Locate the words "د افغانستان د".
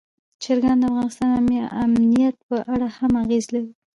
0.79-1.51